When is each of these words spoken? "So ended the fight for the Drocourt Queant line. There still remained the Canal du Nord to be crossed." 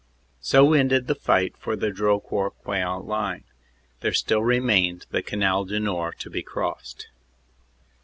"So 0.39 0.73
ended 0.73 1.05
the 1.05 1.13
fight 1.13 1.55
for 1.55 1.75
the 1.75 1.91
Drocourt 1.91 2.53
Queant 2.63 3.05
line. 3.05 3.43
There 3.99 4.13
still 4.13 4.41
remained 4.41 5.05
the 5.11 5.21
Canal 5.21 5.63
du 5.65 5.79
Nord 5.79 6.17
to 6.21 6.29
be 6.31 6.41
crossed." 6.41 7.09